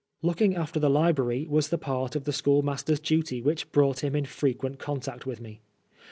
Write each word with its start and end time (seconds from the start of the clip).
Looking 0.23 0.55
after 0.55 0.79
the 0.79 0.89
library 0.89 1.45
was 1.47 1.69
the 1.69 1.77
part 1.77 2.15
of 2.15 2.23
the 2.23 2.33
school 2.33 2.63
master's 2.63 2.99
duty 2.99 3.39
which 3.39 3.71
brought 3.71 4.03
him 4.03 4.15
in 4.15 4.25
frequent 4.25 4.79
contact 4.79 5.27
with 5.27 5.39
me. 5.39 5.61